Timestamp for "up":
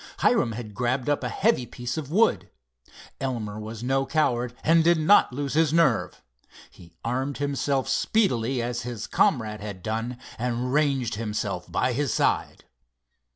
1.09-1.23